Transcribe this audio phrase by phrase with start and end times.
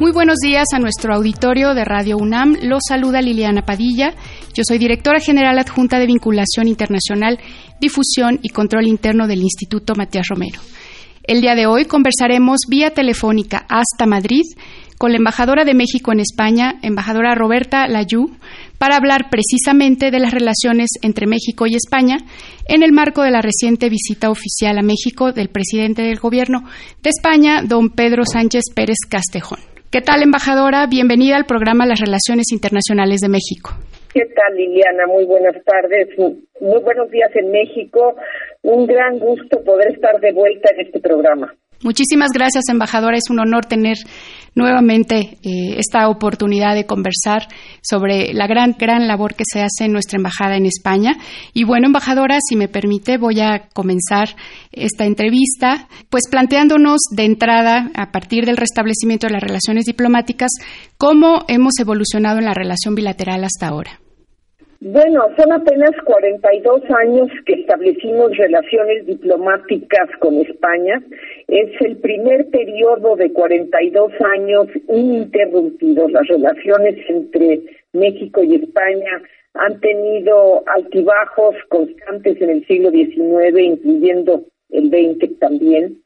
[0.00, 2.56] Muy buenos días a nuestro auditorio de Radio UNAM.
[2.62, 4.12] Los saluda Liliana Padilla.
[4.52, 7.38] Yo soy directora general adjunta de Vinculación Internacional,
[7.80, 10.60] Difusión y Control Interno del Instituto Matías Romero.
[11.22, 14.42] El día de hoy conversaremos vía telefónica hasta Madrid
[14.98, 18.32] con la embajadora de México en España, embajadora Roberta Layú,
[18.78, 22.16] para hablar precisamente de las relaciones entre México y España
[22.66, 26.64] en el marco de la reciente visita oficial a México del presidente del Gobierno
[27.00, 29.73] de España, don Pedro Sánchez Pérez Castejón.
[29.94, 30.88] ¿Qué tal, embajadora?
[30.88, 33.70] Bienvenida al programa Las Relaciones Internacionales de México.
[34.12, 35.06] ¿Qué tal, Liliana?
[35.06, 36.08] Muy buenas tardes.
[36.18, 38.16] Muy buenos días en México.
[38.62, 41.54] Un gran gusto poder estar de vuelta en este programa.
[41.84, 43.16] Muchísimas gracias, embajadora.
[43.16, 43.94] Es un honor tener
[44.54, 47.48] nuevamente eh, esta oportunidad de conversar
[47.82, 51.16] sobre la gran, gran labor que se hace en nuestra embajada en España.
[51.52, 54.36] Y bueno, embajadora, si me permite, voy a comenzar
[54.72, 60.50] esta entrevista, pues planteándonos de entrada, a partir del restablecimiento de las relaciones diplomáticas,
[60.98, 64.03] cómo hemos evolucionado en la relación bilateral hasta ahora.
[64.86, 71.02] Bueno, son apenas 42 años que establecimos relaciones diplomáticas con España.
[71.48, 76.12] Es el primer periodo de 42 años ininterrumpidos.
[76.12, 77.62] Las relaciones entre
[77.94, 79.22] México y España
[79.54, 86.02] han tenido altibajos constantes en el siglo XIX, incluyendo el XX también.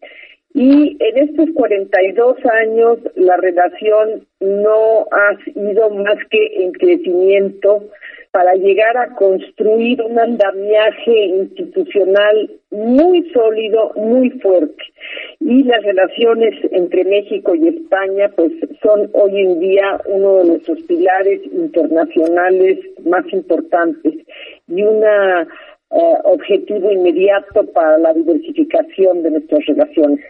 [0.60, 7.84] Y en estos 42 años la relación no ha ido más que en crecimiento
[8.32, 14.82] para llegar a construir un andamiaje institucional muy sólido, muy fuerte.
[15.38, 18.50] Y las relaciones entre México y España, pues
[18.82, 24.12] son hoy en día uno de nuestros pilares internacionales más importantes
[24.66, 25.46] y un eh,
[26.24, 30.24] objetivo inmediato para la diversificación de nuestras relaciones.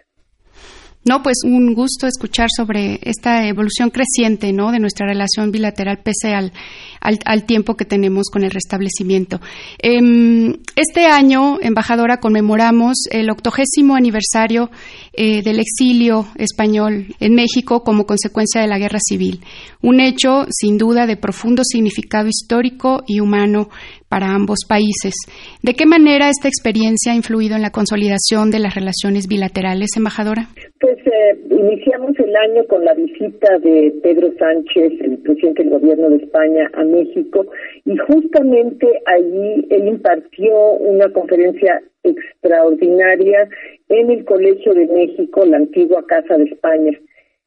[1.09, 4.71] No, pues un gusto escuchar sobre esta evolución creciente, ¿no?
[4.73, 6.53] De nuestra relación bilateral pese al,
[7.01, 9.41] al, tiempo que tenemos con el restablecimiento.
[9.79, 14.71] Em, este año, embajadora, conmemoramos el octogésimo aniversario
[15.13, 19.41] eh, del exilio español en México como consecuencia de la guerra civil.
[19.83, 23.69] Un hecho, sin duda, de profundo significado histórico y humano
[24.09, 25.15] para ambos países.
[25.63, 30.49] ¿De qué manera esta experiencia ha influido en la consolidación de las relaciones bilaterales, embajadora?
[30.81, 36.11] Pues eh, iniciamos el año con la visita de Pedro Sánchez, el presidente del gobierno
[36.11, 37.47] de España, a México,
[37.87, 43.49] y justamente allí él impartió una conferencia extraordinaria
[43.89, 46.93] en el Colegio de México, la antigua Casa de España,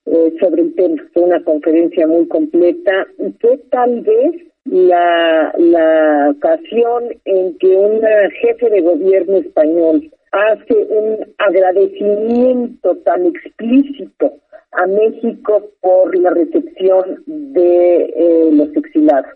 [0.08, 1.04] eh, sobre el tema.
[1.14, 4.32] Fue una conferencia muy completa y fue tal vez
[4.66, 8.02] la, la ocasión en que un
[8.42, 14.34] jefe de gobierno español hace un agradecimiento tan explícito
[14.72, 19.32] a México por la recepción de eh, los exilados.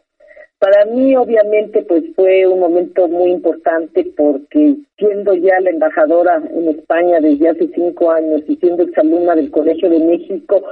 [0.60, 6.70] Para mí, obviamente, pues fue un momento muy importante porque siendo ya la embajadora en
[6.70, 10.64] España desde hace cinco años y siendo exalumna del Colegio de México,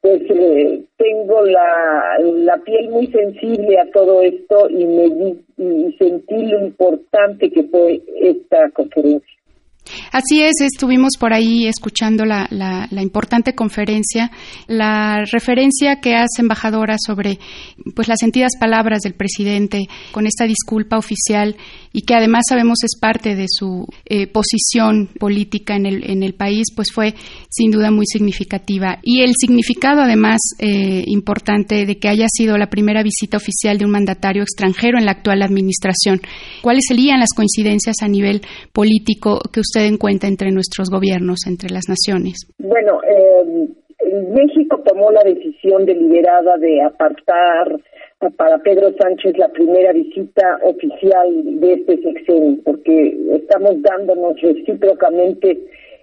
[0.00, 6.64] pues eh, tengo la, piel muy sensible a todo esto y me y sentí lo
[6.64, 9.31] importante que fue esta conferencia.
[10.12, 14.30] Así es, estuvimos por ahí escuchando la, la, importante conferencia,
[14.66, 17.38] la referencia que hace embajadora sobre
[17.94, 21.56] pues las sentidas palabras del presidente con esta disculpa oficial
[21.94, 26.34] y que además sabemos es parte de su eh, posición política en el, en el
[26.34, 27.14] país, pues fue
[27.48, 28.98] sin duda muy significativa.
[29.02, 33.86] Y el significado además eh, importante de que haya sido la primera visita oficial de
[33.86, 36.20] un mandatario extranjero en la actual administración.
[36.60, 38.42] ¿Cuáles serían las coincidencias a nivel
[38.72, 42.46] político que usted entre nuestros gobiernos, entre las naciones?
[42.58, 43.68] Bueno, eh,
[44.34, 47.78] México tomó la decisión deliberada de apartar
[48.36, 55.58] para Pedro Sánchez la primera visita oficial de este sexenio, porque estamos dándonos recíprocamente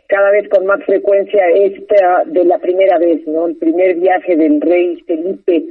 [0.08, 3.48] cada vez con más frecuencia esta de la primera vez, ¿no?
[3.48, 5.66] El primer viaje del rey Felipe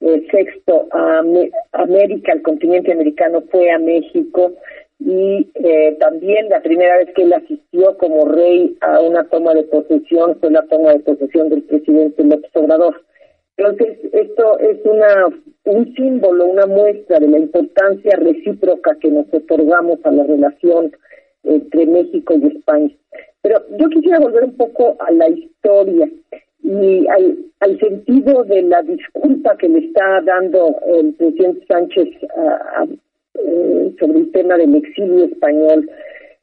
[0.00, 4.52] VI eh, a América, al continente americano, fue a México
[5.00, 9.62] y eh, también la primera vez que él asistió como rey a una toma de
[9.64, 13.02] posesión fue la toma de posesión del presidente López Obrador.
[13.56, 15.28] Entonces, esto es una
[15.68, 20.92] un símbolo, una muestra de la importancia recíproca que nos otorgamos a la relación
[21.44, 22.90] entre México y España.
[23.42, 26.08] Pero yo quisiera volver un poco a la historia
[26.62, 32.98] y al, sentido de la disculpa que le está dando el presidente Sánchez eh,
[33.98, 35.88] sobre el tema del exilio español.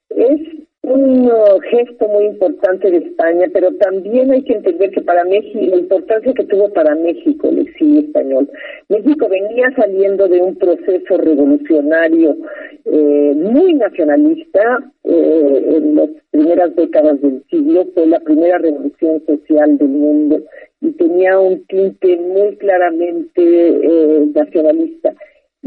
[0.09, 0.41] Es
[0.85, 1.31] un
[1.71, 6.33] gesto muy importante de España, pero también hay que entender que para México, la importancia
[6.33, 8.49] que tuvo para México el exilio español.
[8.89, 12.37] México venía saliendo de un proceso revolucionario
[12.85, 14.61] eh, muy nacionalista
[15.03, 20.43] eh, en las primeras décadas del siglo, fue la primera revolución social del mundo
[20.81, 25.13] y tenía un tinte muy claramente eh, nacionalista.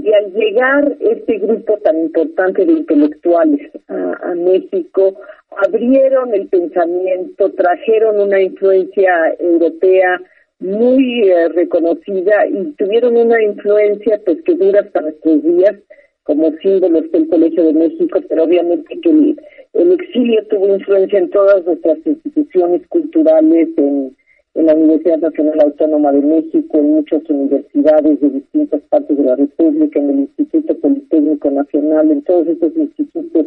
[0.00, 5.14] Y al llegar este grupo tan importante de intelectuales a, México,
[5.66, 10.20] abrieron el pensamiento, trajeron una influencia europea
[10.60, 15.74] muy eh, reconocida y tuvieron una influencia pues que dura hasta nuestros días
[16.22, 19.10] como símbolos del Colegio de México, pero obviamente que
[19.72, 24.16] el exilio tuvo influencia en todas nuestras instituciones culturales, en
[24.58, 29.36] en la Universidad Nacional Autónoma de México, en muchas universidades de distintas partes de la
[29.36, 33.46] República, en el Instituto Politécnico Nacional, en todos estos institutos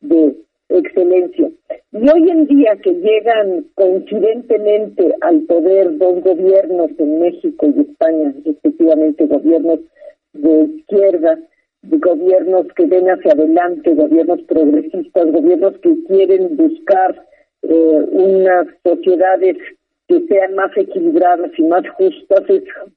[0.00, 0.34] de
[0.70, 1.48] excelencia.
[1.92, 8.34] Y hoy en día que llegan coincidentemente al poder dos gobiernos en México y España,
[8.44, 9.78] respectivamente gobiernos
[10.32, 11.38] de izquierda,
[11.84, 17.14] gobiernos que ven hacia adelante, gobiernos progresistas, gobiernos que quieren buscar
[17.62, 19.56] eh, unas sociedades
[20.08, 22.42] que sean más equilibradas y más justas,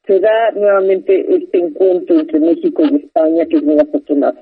[0.08, 4.38] se da nuevamente este encuentro entre México y España que es muy afortunado.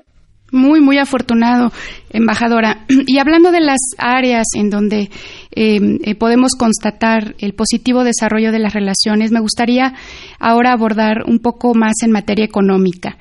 [0.52, 1.70] Muy, muy afortunado,
[2.10, 2.86] embajadora.
[3.06, 5.10] Y hablando de las áreas en donde
[5.52, 9.94] em, eh, podemos constatar el positivo desarrollo de las relaciones, me gustaría
[10.38, 13.16] ahora abordar un poco más en materia económica.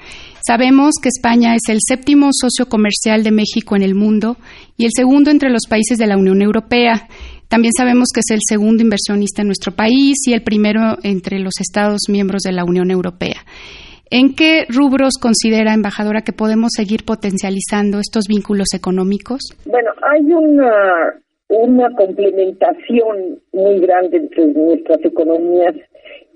[0.46, 4.38] Sabemos que España es el séptimo socio comercial de México en el mundo
[4.78, 7.08] y el segundo entre los países de la Unión Europea.
[7.50, 11.60] También sabemos que es el segundo inversionista en nuestro país y el primero entre los
[11.60, 13.42] Estados miembros de la Unión Europea.
[14.12, 19.40] ¿En qué rubros considera, embajadora, que podemos seguir potencializando estos vínculos económicos?
[19.66, 21.14] Bueno, hay una,
[21.48, 25.76] una complementación muy grande entre nuestras economías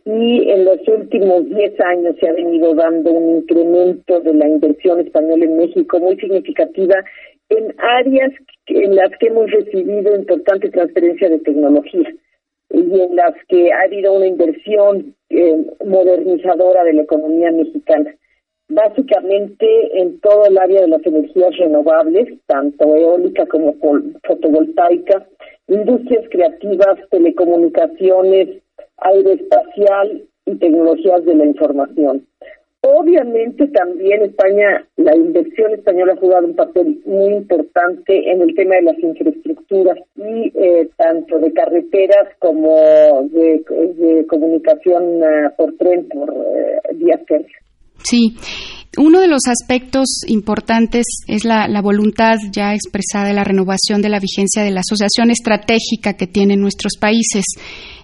[0.05, 4.99] y en los últimos 10 años se ha venido dando un incremento de la inversión
[4.99, 6.95] española en México muy significativa
[7.49, 8.31] en áreas
[8.67, 12.13] en las que hemos recibido importante transferencia de tecnología
[12.69, 18.13] y en las que ha habido una inversión eh, modernizadora de la economía mexicana.
[18.69, 23.75] Básicamente en todo el área de las energías renovables, tanto eólica como
[24.23, 25.27] fotovoltaica,
[25.67, 28.63] industrias creativas, telecomunicaciones,
[28.97, 32.25] aeroespacial y tecnologías de la información.
[32.85, 38.75] Obviamente también España, la inversión española ha jugado un papel muy importante en el tema
[38.75, 46.29] de las infraestructuras y eh, tanto de carreteras como de, comunicación eh, por tren, por
[46.29, 47.63] eh, vías férreas.
[47.99, 48.35] Sí,
[48.97, 54.19] uno de los aspectos importantes es la, voluntad ya expresada de la renovación de la
[54.19, 57.43] vigencia de la asociación estratégica que tienen nuestros países.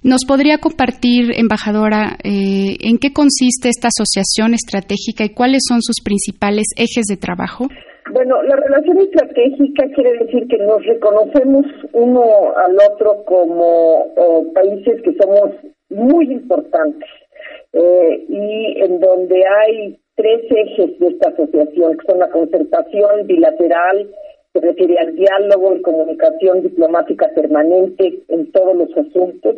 [0.03, 6.01] ¿Nos podría compartir, embajadora, eh, en qué consiste esta asociación estratégica y cuáles son sus
[6.03, 7.67] principales ejes de trabajo?
[8.11, 12.23] Bueno, la relación estratégica quiere decir que nos reconocemos uno
[12.57, 14.07] al otro como
[14.53, 15.51] países que somos
[15.89, 17.09] muy importantes
[17.73, 24.09] eh, y en donde hay tres ejes de esta asociación, que son la concertación bilateral,
[24.51, 29.55] se refiere al diálogo y comunicación diplomática permanente en todos los asuntos.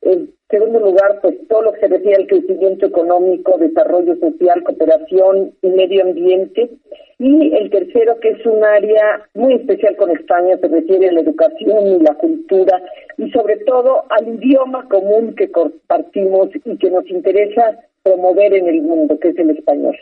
[0.00, 5.52] En segundo lugar, pues todo lo que se refiere al crecimiento económico, desarrollo social, cooperación
[5.60, 6.70] y medio ambiente.
[7.18, 11.20] Y el tercero, que es un área muy especial con España, se refiere a la
[11.20, 12.82] educación y la cultura
[13.18, 18.82] y sobre todo al idioma común que compartimos y que nos interesa promover en el
[18.82, 19.96] mundo, que es el español.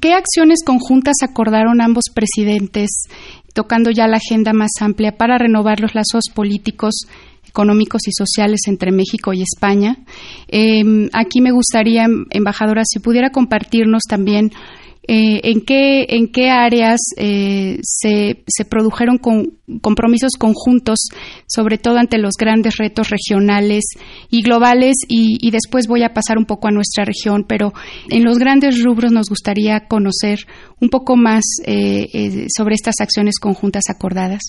[0.00, 2.90] ¿Qué acciones conjuntas acordaron ambos presidentes,
[3.54, 7.06] tocando ya la agenda más amplia, para renovar los lazos políticos,
[7.48, 9.96] económicos y sociales entre México y España?
[10.48, 14.50] Em, aquí me gustaría, embajadora, si pudiera compartirnos también
[15.08, 19.18] eh, en, qué, en qué áreas eh, se, se, produjeron
[19.80, 20.98] compromisos conjuntos,
[21.46, 23.84] sobre todo ante los grandes retos regionales
[24.30, 27.72] y globales, y, después voy a pasar un poco a nuestra región, pero
[28.10, 30.40] en los grandes rubros nos gustaría conocer
[30.80, 34.40] un poco más eh, sobre estas acciones conjuntas acordadas.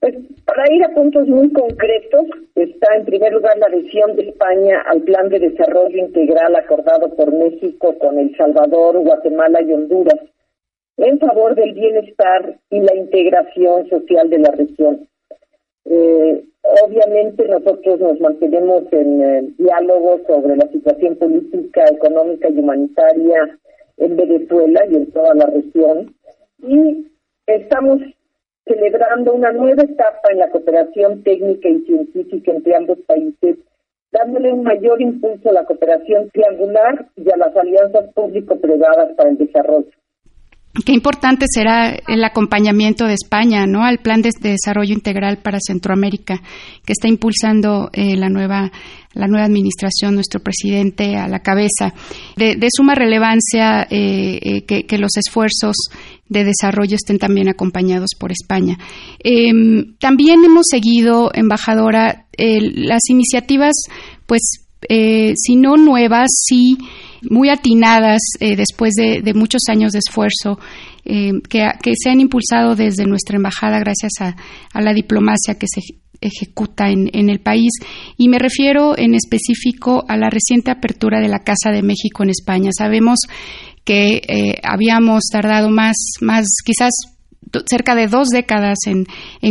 [0.00, 0.14] Pues
[0.46, 5.02] para ir a puntos muy concretos, está en primer lugar la adhesión de España al
[5.02, 10.18] Plan de Desarrollo Integral acordado por México con El Salvador, Guatemala y Honduras
[10.96, 15.08] en favor del bienestar y la integración social de la región.
[15.84, 16.44] Eh,
[16.84, 23.58] obviamente nosotros nos mantenemos en eh, diálogo sobre la situación política, económica y humanitaria
[23.96, 26.14] en Venezuela y en toda la región
[26.62, 27.06] y
[27.46, 28.00] estamos
[28.70, 33.58] celebrando una nueva etapa en la cooperación técnica y científica entre ambos países,
[34.12, 39.38] dándole un mayor impulso a la cooperación triangular y a las alianzas público-privadas para el
[39.38, 39.90] desarrollo.
[40.86, 43.82] Qué importante será el acompañamiento de España, ¿no?
[43.82, 46.40] Al plan de, desarrollo integral para Centroamérica
[46.86, 48.70] que está impulsando eh, la nueva
[49.12, 51.92] la nueva administración, nuestro presidente a la cabeza.
[52.36, 55.76] De, suma relevancia eh, eh, que, los esfuerzos
[56.30, 58.78] de desarrollo estén también acompañados por España.
[59.18, 63.74] Em, también hemos seguido, embajadora, las iniciativas,
[64.24, 64.40] pues,
[64.88, 66.78] si no nuevas, sí
[67.28, 70.58] muy atinadas eh, después de, muchos años de esfuerzo
[71.04, 75.80] eh, que, se han impulsado desde nuestra embajada gracias a, la diplomacia que se
[76.20, 77.70] ejecuta en, el país
[78.18, 82.30] y me refiero en específico a la reciente apertura de la Casa de México en
[82.30, 82.70] España.
[82.76, 83.20] Sabemos
[83.84, 86.90] que eh, habíamos tardado más, más quizás
[87.66, 89.06] cerca de dos décadas en,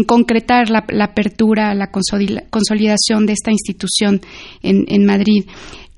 [0.05, 4.21] concretar la, apertura, la consolidación de esta institución
[4.61, 5.45] en, en Madrid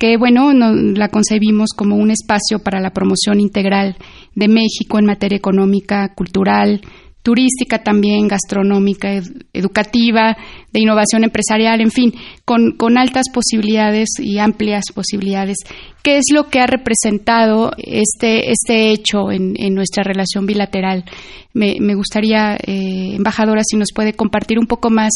[0.02, 3.98] que bueno, la concebimos como un espacio para la promoción integral
[4.34, 6.82] de México en materia económica, cultural,
[7.24, 9.22] turística también, gastronómica,
[9.54, 10.36] educativa,
[10.72, 12.14] de innovación empresarial, en fin,
[12.46, 15.58] con, con, altas posibilidades y amplias posibilidades.
[16.04, 21.06] ¿Qué es lo que ha representado este, este hecho en, en nuestra relación bilateral?
[21.54, 25.12] Me, me gustaría, eh, embajadora, si nos puede compartir un poco más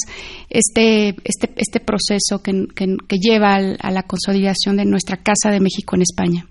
[0.50, 5.96] este, este, este proceso que, que, lleva a la consolidación de nuestra Casa de México
[5.96, 6.46] en España.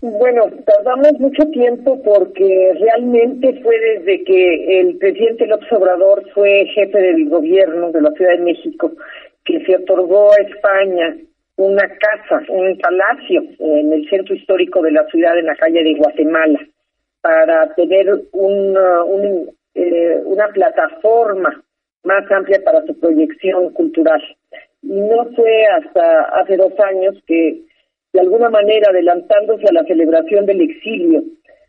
[0.00, 6.98] Bueno, tardamos mucho tiempo porque realmente fue desde que el presidente López Obrador fue jefe
[6.98, 8.92] del gobierno de la Ciudad de México
[9.44, 11.16] que se otorgó a España
[11.56, 15.94] una casa, un palacio en el centro histórico de la ciudad, en la calle de
[15.94, 16.60] Guatemala,
[17.22, 19.04] para tener una,
[19.74, 21.62] eh, una plataforma
[22.04, 24.22] más amplia para su proyección cultural.
[24.82, 27.62] Y no fue hasta hace dos años que
[28.16, 31.22] de alguna manera adelantándose a la celebración del exilio,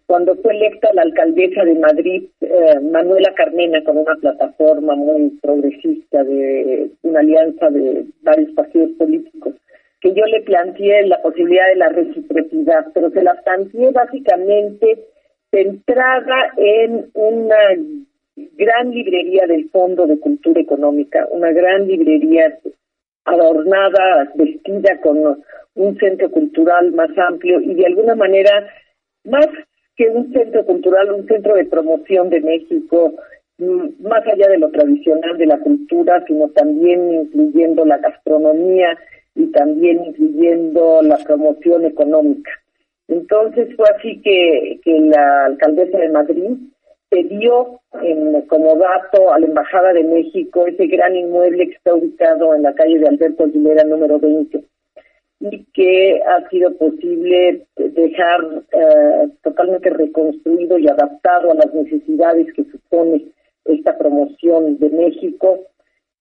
[0.05, 6.23] cuando fue electa la alcaldesa de Madrid, eh, Manuela Carmena, con una plataforma muy progresista
[6.23, 9.55] de una alianza de varios partidos políticos,
[9.99, 15.03] que yo le planteé la posibilidad de la reciprocidad, pero se la planteé básicamente
[15.51, 17.57] centrada en una
[18.55, 22.57] gran librería del Fondo de Cultura Económica, una gran librería
[23.27, 25.43] adornada, vestida con
[25.75, 28.67] un centro cultural más amplio y de alguna manera
[29.25, 29.48] más
[29.96, 33.13] que un centro cultural, un centro de promoción de México,
[33.57, 38.98] mm, más allá de lo tradicional de la cultura, sino también incluyendo la gastronomía
[39.36, 42.51] y también incluyendo la promoción económica.
[43.07, 46.57] Entonces fue así que, que la alcaldesa de Madrid
[47.11, 52.53] dio en, como dato a la Embajada de México ese gran inmueble que está ubicado
[52.53, 54.63] en la calle de Alberto Aguilera número 20
[55.39, 62.63] y que ha sido posible dejar eh, totalmente reconstruido y adaptado a las necesidades que
[62.65, 63.25] supone
[63.65, 65.59] esta promoción de México.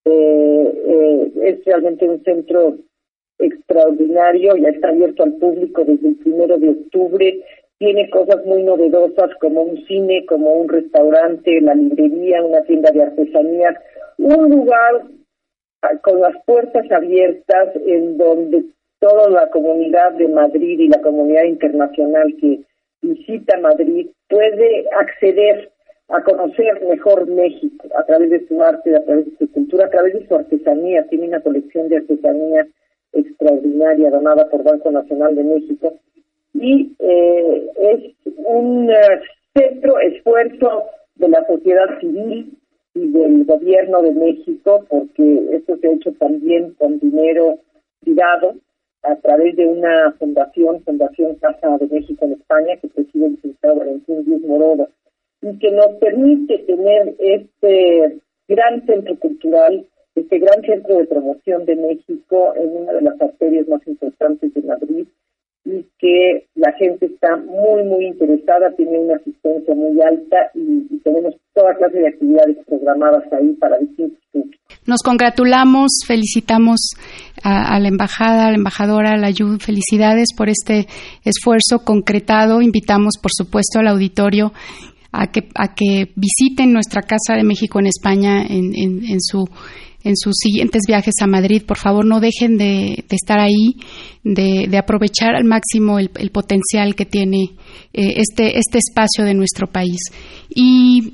[0.05, 2.77] Eh, eh, es realmente un centro
[3.39, 7.43] extraordinario, ya está abierto al público desde el primero de octubre,
[7.79, 13.03] tiene cosas muy novedosas como un cine, como un restaurante, la librería, una tienda de
[13.03, 13.75] artesanías,
[14.19, 15.03] un lugar
[15.83, 18.65] ah, con las puertas abiertas en donde
[18.99, 22.61] toda la comunidad de Madrid y la comunidad internacional que
[23.03, 25.71] visita Madrid puede acceder
[26.09, 29.91] a conocer mejor México a través de su arte, a través de su cultura, a
[29.91, 31.07] través de su artesanía.
[31.09, 32.67] Tiene una colección de artesanía
[33.13, 35.95] extraordinaria donada por Banco Nacional de México
[36.61, 39.21] y eh, es un eh,
[39.55, 40.85] centro esfuerzo
[41.17, 42.57] de la sociedad civil
[42.95, 47.59] y del gobierno de México porque esto se ha hecho también con dinero
[48.01, 48.55] privado
[49.03, 53.77] a través de una fundación, Fundación Casa de México en España, que preside el licenciado
[53.77, 54.89] Valentín Díaz Morodo,
[55.43, 61.77] y que nos permite tener este gran centro cultural, este gran centro de promoción de
[61.77, 65.07] México en una de las arterias más importantes de Madrid,
[65.67, 71.35] y que la gente está muy, muy interesada, tiene una asistencia muy alta y, tenemos
[71.55, 74.61] toda clase de actividades programadas ahí para distintos públicos.
[74.87, 76.81] Nos congratulamos, felicitamos
[77.45, 80.87] a, la embajada, a la embajadora, a la Ayud, felicidades por este
[81.25, 82.61] esfuerzo concretado.
[82.61, 84.53] Invitamos, por supuesto, al auditorio
[85.13, 89.45] a que, a que visiten nuestra Casa de México en España en, en su
[90.07, 93.75] en sus siguientes viajes a Madrid, por favor no dejen de, estar ahí,
[94.23, 97.51] de, aprovechar al máximo el, potencial que tiene
[97.93, 99.99] eh, este, este espacio de nuestro país.
[100.49, 101.13] Y,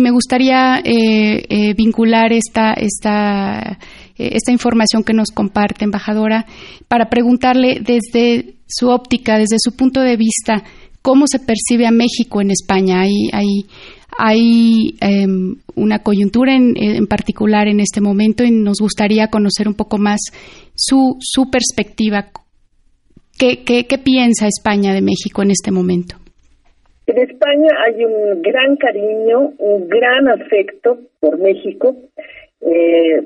[0.00, 3.78] me gustaría eh, eh, vincular esta, esta,
[4.16, 6.46] esta información que nos comparte, embajadora,
[6.88, 10.64] para preguntarle desde su óptica, desde su punto de vista,
[11.00, 13.02] cómo se percibe a México en España.
[14.18, 19.98] Hay em, una coyuntura en, particular en este momento y nos gustaría conocer un poco
[19.98, 20.20] más
[20.74, 22.26] su, su perspectiva.
[23.38, 26.16] ¿Qué, qué, piensa España de México en este momento?
[27.06, 31.94] En España hay un gran cariño, un gran afecto por México.
[32.62, 33.20] Eh,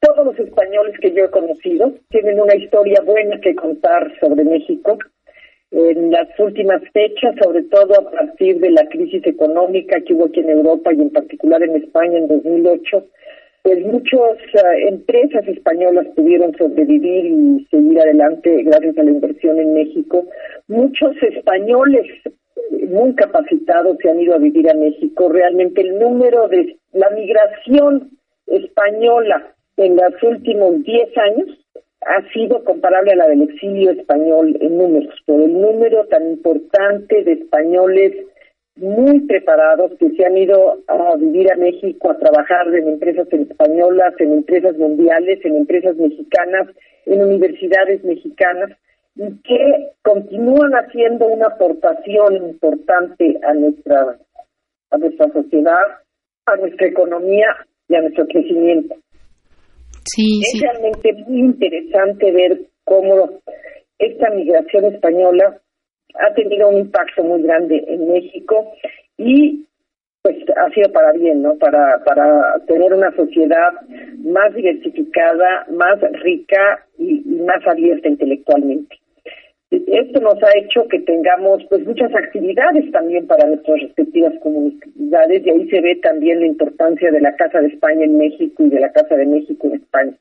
[0.00, 4.98] todos los españoles que yo he conocido tienen una historia buena que contar sobre México
[5.70, 10.40] en las últimas fechas, sobre todo a partir de la crisis económica que hubo aquí
[10.40, 13.06] en Europa y en particular en España en 2008,
[13.62, 19.74] pues muchas eh, empresas españolas pudieron sobrevivir y seguir adelante gracias a la inversión en
[19.74, 20.26] México.
[20.68, 22.06] Muchos españoles
[22.88, 25.28] muy capacitados se han ido a vivir a México.
[25.28, 28.10] Realmente el número de la migración
[28.46, 31.57] española en los últimos 10 años
[32.02, 37.24] ha sido comparable a la del exilio español en números, por el número tan importante
[37.24, 38.14] de españoles
[38.76, 44.14] muy preparados que se han ido a vivir a México, a trabajar en empresas españolas,
[44.18, 46.68] en empresas mundiales, en empresas mexicanas,
[47.06, 48.70] en universidades mexicanas,
[49.16, 54.16] y que continúan haciendo una aportación importante a nuestra,
[54.90, 55.82] a nuestra sociedad,
[56.46, 57.48] a nuestra economía
[57.88, 58.94] y a nuestro crecimiento
[60.16, 63.40] es realmente muy interesante ver cómo
[63.98, 65.60] esta migración española
[66.14, 68.72] ha tenido un impacto muy grande en México
[69.16, 69.66] y
[70.22, 71.56] pues ha sido para bien, ¿no?
[71.58, 73.72] Para para tener una sociedad
[74.24, 78.96] más diversificada, más rica y más abierta intelectualmente.
[79.70, 85.50] Esto nos ha hecho que tengamos pues muchas actividades también para nuestras respectivas comunidades y
[85.50, 88.80] ahí se ve también la importancia de la Casa de España en México y de
[88.80, 90.12] la Casa de México en España.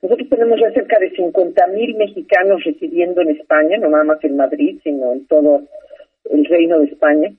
[0.00, 4.36] Nosotros tenemos ya cerca de 50 mil mexicanos residiendo en España, no nada más en
[4.36, 5.62] Madrid, sino en todo
[6.30, 7.30] el Reino de España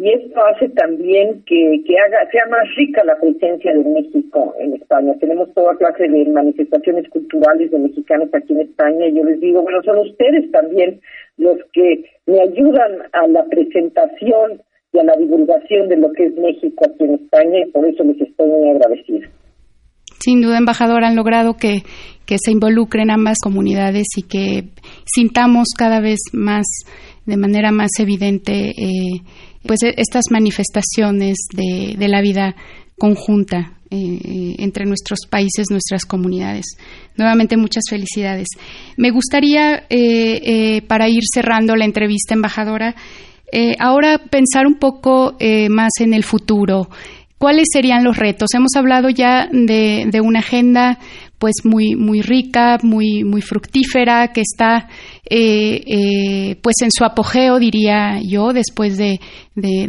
[0.00, 4.74] y esto hace también que, que haga sea más rica la presencia de México en
[4.74, 5.12] España.
[5.18, 9.62] Tenemos toda clase de manifestaciones culturales de mexicanos aquí en España y yo les digo,
[9.62, 11.00] bueno, son ustedes también
[11.36, 16.34] los que me ayudan a la presentación y a la divulgación de lo que es
[16.36, 19.28] México aquí en España y por eso les estoy muy agradecida.
[20.20, 21.82] Sin duda, embajador, han logrado que,
[22.24, 24.64] que se involucren ambas comunidades y que
[25.06, 26.66] sintamos cada vez más,
[27.26, 29.22] de manera más evidente, eh,
[29.68, 32.56] pues e, estas manifestaciones de, la vida
[32.98, 36.64] conjunta eh, eh, entre nuestros países, nuestras comunidades.
[37.16, 38.48] Nuevamente muchas felicidades.
[38.96, 42.96] Me gustaría, eh, para ir cerrando la entrevista, embajadora,
[43.78, 45.36] ahora pensar un poco
[45.70, 46.88] más en el futuro.
[47.38, 48.50] ¿Cuáles serían los retos?
[48.54, 50.98] Hemos hablado ya de una agenda
[51.38, 54.88] pues muy muy rica, muy muy fructífera, que está
[55.30, 59.20] eh, eh, pues en su apogeo diría yo después de,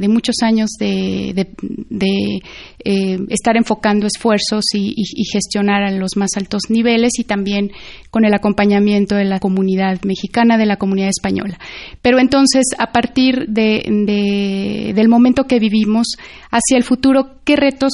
[0.08, 2.42] muchos años de, de
[2.84, 4.96] eh, estar enfocando esfuerzos y,
[5.32, 7.72] gestionar a los más altos niveles y también
[8.10, 11.58] con el acompañamiento de la comunidad mexicana, de la comunidad española.
[12.02, 16.08] Pero entonces a partir de, del momento que vivimos
[16.52, 17.94] hacia el futuro, ¿qué retos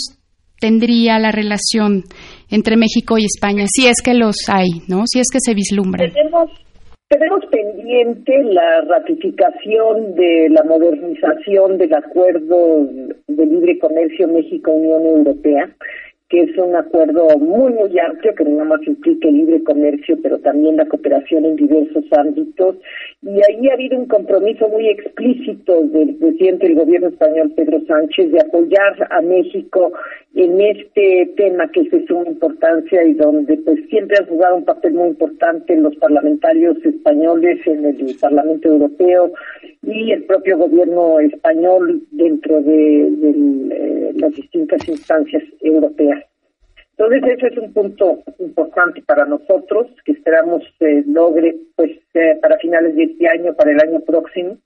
[0.59, 2.05] tendría la relación
[2.49, 5.03] entre México y España, si es que los hay, ¿no?
[5.05, 6.11] Si es que se vislumbran.
[6.11, 6.51] Tenemos,
[7.09, 12.87] tenemos pendiente la ratificación de la modernización del acuerdo
[13.27, 15.75] de libre comercio México-Unión Europea
[16.29, 20.39] que es un acuerdo muy, muy amplio, que no más implica el libre comercio, pero
[20.39, 22.77] también la cooperación en diversos ámbitos.
[23.21, 28.31] Y ahí ha habido un compromiso muy explícito del presidente del gobierno español, Pedro Sánchez,
[28.31, 29.91] de apoyar a México
[30.33, 34.65] en este tema que es de suma importancia y donde pues siempre han jugado un
[34.65, 39.31] papel muy importante los parlamentarios españoles en el Parlamento Europeo
[39.83, 43.29] y el propio gobierno español dentro de, de
[43.71, 46.23] eh, las distintas instancias europeas.
[46.97, 52.57] Entonces, ese es un punto importante para nosotros que esperamos eh, logre pues eh, para
[52.57, 54.57] finales de este año, para el año próximo.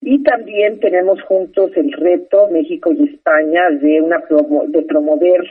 [0.00, 4.20] Y también tenemos juntos el reto, México y España, de, una
[4.68, 5.42] de promover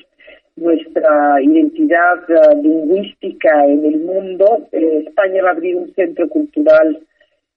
[0.56, 4.68] nuestra identidad uh, lingüística en el mundo.
[4.72, 7.00] Eh, España va a abrir un centro cultural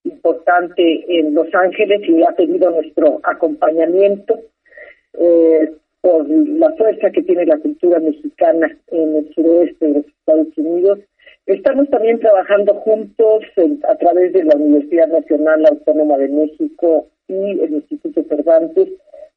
[0.04, 4.38] importante en Los Ángeles y ha pedido nuestro acompañamiento
[5.18, 10.48] eh, por la fuerza que tiene la cultura mexicana en el suroeste de los Estados
[10.56, 10.98] Unidos.
[11.46, 13.44] Estamos también trabajando juntos
[13.88, 18.88] a través de la Universidad Nacional Autónoma de México y el Instituto Cervantes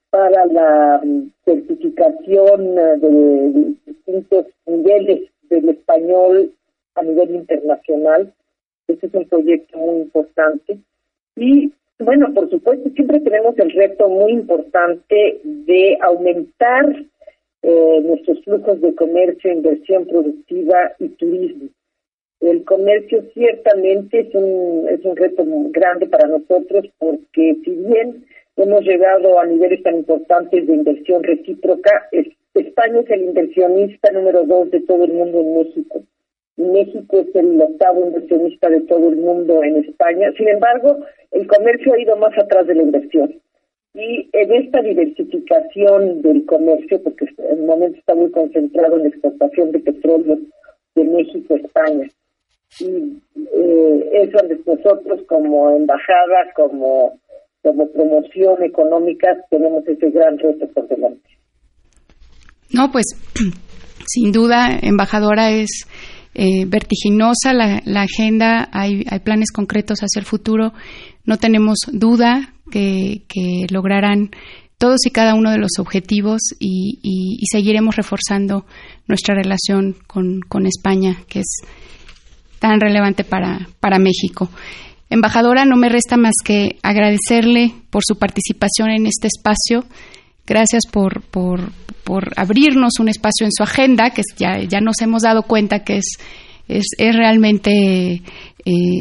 [0.09, 6.53] para la mm, certificación eh, de distintos niveles del español
[6.95, 8.33] a nivel internacional.
[8.87, 10.79] Este es un proyecto muy importante.
[11.35, 16.85] Y bueno, por supuesto, siempre tenemos el reto muy importante de aumentar
[17.63, 21.69] eh, nuestros flujos de comercio, inversión productiva y turismo.
[22.39, 28.25] El comercio ciertamente es un, es un reto muy grande para nosotros porque si bien
[28.57, 32.07] hemos llegado a niveles tan importantes de inversión recíproca,
[32.53, 36.03] España es el inversionista número dos de todo el mundo en México.
[36.57, 40.31] México es el octavo inversionista de todo el mundo en España.
[40.37, 40.97] Sin embargo,
[41.31, 43.39] el comercio ha ido más atrás de la inversión.
[43.93, 49.09] Y en esta diversificación del comercio, porque en el momento está muy concentrado en la
[49.09, 50.37] exportación de petróleo
[50.95, 52.07] de México a España,
[52.79, 52.85] y
[53.55, 57.19] eh, es donde nosotros como embajada, como,
[57.63, 61.29] como promoción económica, tenemos ese gran reto por delante.
[62.71, 63.05] No, pues
[64.05, 65.87] sin duda, embajadora, es
[66.39, 70.71] eh, vertiginosa la, la agenda, hay, hay, planes concretos hacia el futuro.
[71.25, 74.29] No tenemos duda que, que lograrán
[74.77, 78.67] todos y cada uno de los objetivos y, y, y seguiremos reforzando
[79.07, 81.47] nuestra relación con, con España, que es
[82.59, 84.51] tan relevante para, para México.
[85.09, 89.85] Embajadora, no me resta más que agradecerle por su participación en este espacio.
[90.45, 91.71] Gracias por, por,
[92.07, 95.97] por abrirnos un espacio en su agenda, que ya, ya nos hemos dado cuenta que
[95.97, 96.17] es,
[96.69, 98.21] es, es realmente eh,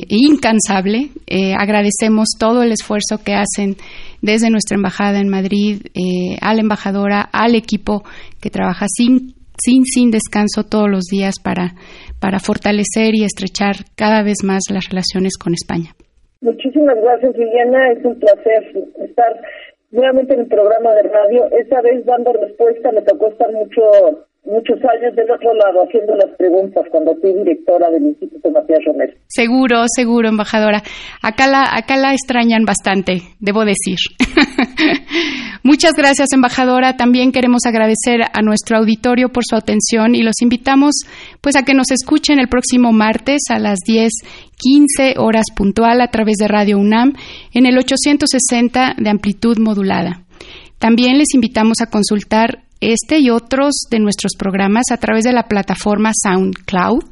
[0.08, 1.10] incansable.
[1.28, 3.76] Eh, agradecemos todo el esfuerzo que hacen
[4.22, 8.02] desde nuestra embajada en Madrid, eh, a la embajadora, al equipo
[8.42, 11.76] que trabaja sin, sin, sin descanso todos los días para
[12.20, 15.92] para fortalecer y estrechar cada vez más las relaciones con España.
[16.40, 17.92] Muchísimas gracias, Liliana.
[17.92, 18.62] Es un placer
[19.04, 19.32] estar
[19.96, 21.46] nuevamente en el programa de radio.
[21.52, 26.30] Esta vez dando respuesta me tocó estar mucho muchos años del otro lado haciendo las
[26.36, 29.12] preguntas cuando fui directora del Instituto Matías Romero.
[29.26, 30.82] Seguro, seguro, embajadora.
[31.22, 33.98] Acá la, acá la extrañan bastante, debo decir.
[35.62, 36.96] Muchas gracias, embajadora.
[36.96, 40.94] También queremos agradecer a nuestro auditorio por su atención y los invitamos
[41.40, 44.12] pues a que nos escuchen el próximo martes a las 10
[44.58, 47.12] 15 horas puntual a través de Radio UNAM
[47.52, 50.22] en el 860 de amplitud modulada.
[50.78, 55.44] También les invitamos a consultar este y otros de nuestros programas a través de la
[55.44, 57.04] plataforma SoundCloud,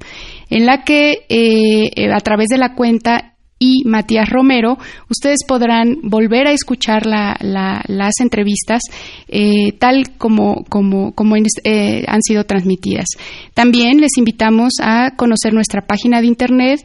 [0.50, 4.76] en la que eh, eh, a través de la cuenta y Matías Romero,
[5.08, 8.82] ustedes podrán volver a escuchar las entrevistas
[9.28, 13.06] eh, tal como, como han sido transmitidas.
[13.54, 16.80] También les invitamos a conocer nuestra página de internet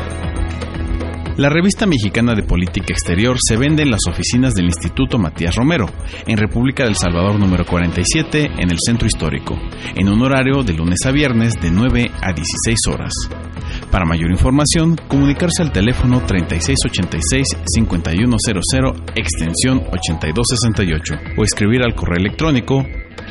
[1.39, 5.87] La revista mexicana de política exterior se vende en las oficinas del Instituto Matías Romero,
[6.27, 9.57] en República del Salvador número 47, en el Centro Histórico,
[9.95, 13.13] en un horario de lunes a viernes de 9 a 16 horas.
[13.89, 22.85] Para mayor información, comunicarse al teléfono 3686-5100 extensión 8268 o escribir al correo electrónico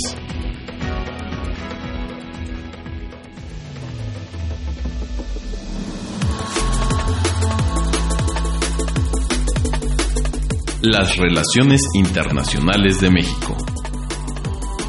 [10.81, 13.57] Las relaciones internacionales de México.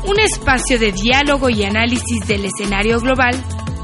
[0.04, 3.34] Un espacio de diálogo y análisis del escenario global